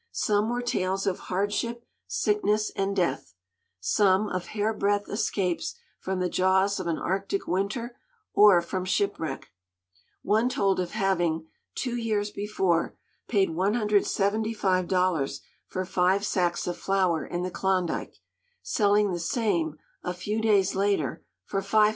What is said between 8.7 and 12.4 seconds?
shipwreck. One told of having, two years